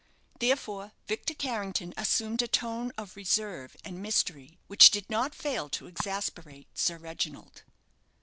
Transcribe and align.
Therefore 0.39 0.93
Victor 1.07 1.35
Carrington 1.35 1.93
assumed 1.95 2.41
a 2.41 2.47
tone 2.47 2.91
of 2.97 3.15
reserve 3.15 3.77
and 3.85 4.01
mystery, 4.01 4.57
which 4.65 4.89
did 4.89 5.07
not 5.11 5.35
fail 5.35 5.69
to 5.69 5.85
exasperate 5.85 6.69
Sir 6.73 6.97
Reginald. 6.97 7.61